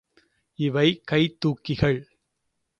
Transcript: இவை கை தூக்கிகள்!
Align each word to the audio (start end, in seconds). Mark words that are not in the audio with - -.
இவை 0.59 0.87
கை 1.05 1.21
தூக்கிகள்! 1.41 2.01